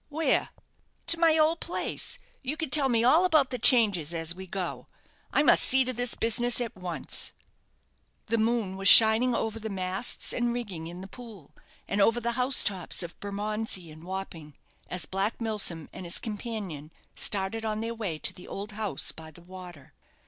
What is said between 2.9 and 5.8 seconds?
all about the changes at we go. I must